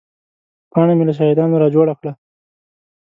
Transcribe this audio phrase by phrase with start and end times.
[0.71, 2.11] پاڼه مې له شاهدانو را جوړه کړه.